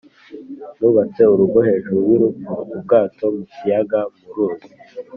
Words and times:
Nubatse 0.77 1.21
urugo 1.33 1.59
hejuru 1.67 1.99
y'urupfu-Ubwato 2.11 3.25
mu 3.35 3.43
kiyaga 3.53 3.99
(mu 4.19 4.29
ruzi) 4.35 4.69